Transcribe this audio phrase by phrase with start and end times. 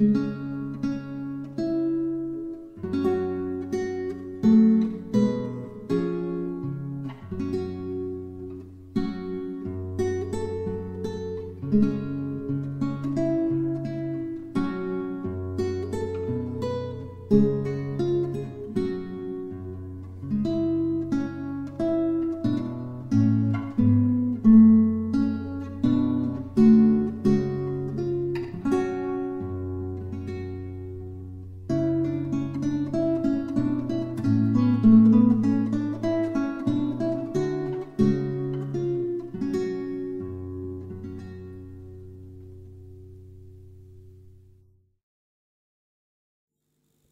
[0.00, 0.47] Música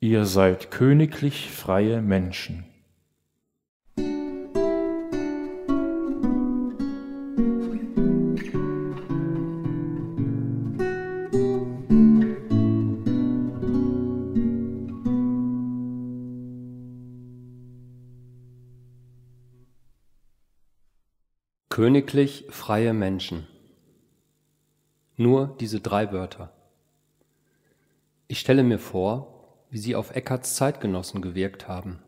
[0.09, 2.65] Ihr seid königlich freie Menschen.
[21.69, 23.49] Königlich freie Menschen.
[25.17, 26.53] Nur diese drei Wörter.
[28.29, 29.36] Ich stelle mir vor,
[29.77, 31.99] wie sie auf Eckarts Zeitgenossen gewirkt haben.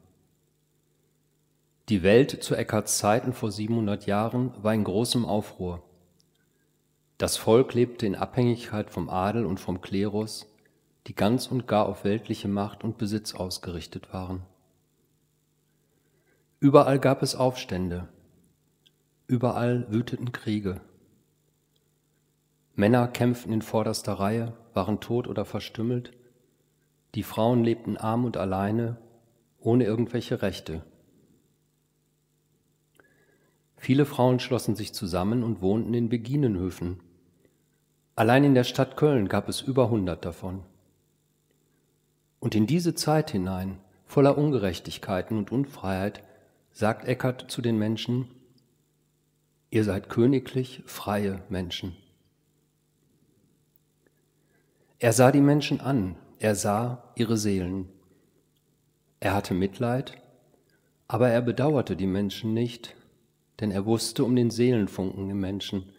[1.91, 5.83] Die Welt zu Eckarts Zeiten vor 700 Jahren war in großem Aufruhr.
[7.19, 10.47] Das Volk lebte in Abhängigkeit vom Adel und vom Klerus,
[11.09, 14.47] die ganz und gar auf weltliche Macht und Besitz ausgerichtet waren.
[16.61, 18.09] Überall gab es Aufstände,
[19.27, 20.81] überall wüteten Kriege.
[22.77, 26.18] Männer kämpften in vorderster Reihe, waren tot oder verstümmelt,
[27.15, 28.97] die Frauen lebten arm und alleine,
[29.61, 30.83] ohne irgendwelche Rechte.
[33.77, 37.01] Viele Frauen schlossen sich zusammen und wohnten in Beginenhöfen.
[38.17, 40.65] Allein in der Stadt Köln gab es über hundert davon.
[42.41, 46.23] Und in diese Zeit hinein, voller Ungerechtigkeiten und Unfreiheit,
[46.73, 48.29] sagt Eckart zu den Menschen,
[49.71, 51.97] ihr seid königlich freie Menschen.
[54.99, 57.89] Er sah die Menschen an, er sah ihre Seelen.
[59.21, 60.17] Er hatte Mitleid,
[61.09, 62.95] aber er bedauerte die Menschen nicht,
[63.61, 65.93] denn er wusste um den Seelenfunken im Menschen,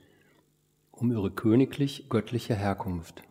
[0.92, 3.24] um ihre königlich-göttliche Herkunft.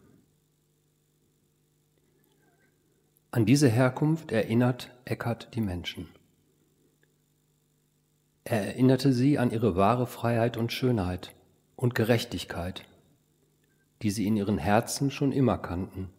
[3.31, 6.09] An diese Herkunft erinnert Eckhart die Menschen.
[8.45, 11.35] Er erinnerte sie an ihre wahre Freiheit und Schönheit
[11.77, 12.85] und Gerechtigkeit,
[14.03, 16.11] die sie in ihren Herzen schon immer kannten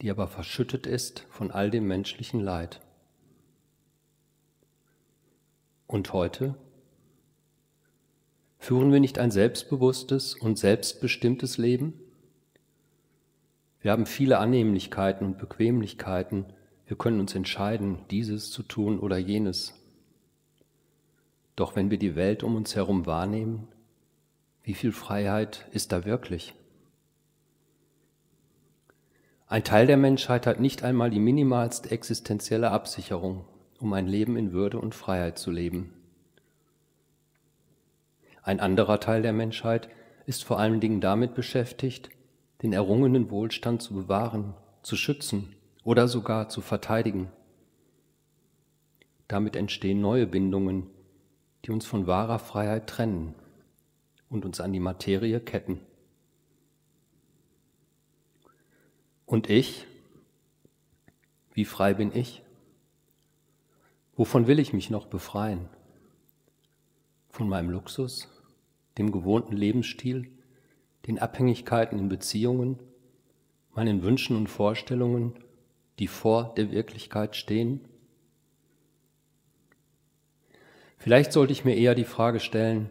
[0.00, 2.80] die aber verschüttet ist von all dem menschlichen Leid.
[5.86, 6.54] Und heute?
[8.58, 11.94] Führen wir nicht ein selbstbewusstes und selbstbestimmtes Leben?
[13.80, 16.44] Wir haben viele Annehmlichkeiten und Bequemlichkeiten.
[16.86, 19.74] Wir können uns entscheiden, dieses zu tun oder jenes.
[21.56, 23.68] Doch wenn wir die Welt um uns herum wahrnehmen,
[24.62, 26.54] wie viel Freiheit ist da wirklich?
[29.50, 33.46] Ein Teil der Menschheit hat nicht einmal die minimalste existenzielle Absicherung,
[33.80, 35.94] um ein Leben in Würde und Freiheit zu leben.
[38.42, 39.88] Ein anderer Teil der Menschheit
[40.26, 42.10] ist vor allen Dingen damit beschäftigt,
[42.62, 47.28] den errungenen Wohlstand zu bewahren, zu schützen oder sogar zu verteidigen.
[49.28, 50.90] Damit entstehen neue Bindungen,
[51.64, 53.34] die uns von wahrer Freiheit trennen
[54.28, 55.80] und uns an die Materie ketten.
[59.28, 59.86] Und ich?
[61.52, 62.42] Wie frei bin ich?
[64.16, 65.68] Wovon will ich mich noch befreien?
[67.28, 68.26] Von meinem Luxus,
[68.96, 70.30] dem gewohnten Lebensstil,
[71.06, 72.78] den Abhängigkeiten in Beziehungen,
[73.74, 75.34] meinen Wünschen und Vorstellungen,
[75.98, 77.86] die vor der Wirklichkeit stehen?
[80.96, 82.88] Vielleicht sollte ich mir eher die Frage stellen,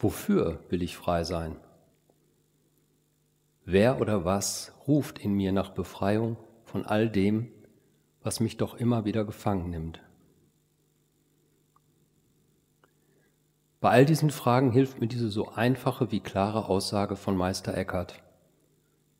[0.00, 1.54] wofür will ich frei sein?
[3.72, 7.52] Wer oder was ruft in mir nach Befreiung von all dem,
[8.20, 10.02] was mich doch immer wieder gefangen nimmt?
[13.78, 18.20] Bei all diesen Fragen hilft mir diese so einfache wie klare Aussage von Meister Eckhart.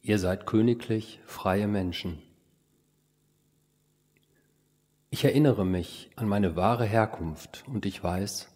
[0.03, 2.21] Ihr seid königlich freie Menschen.
[5.11, 8.49] Ich erinnere mich an meine wahre Herkunft und ich weiß,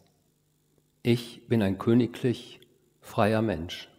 [1.05, 2.61] ich bin ein königlich
[3.01, 3.94] freier Mensch.